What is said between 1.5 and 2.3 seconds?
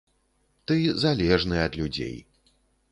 ад людзей.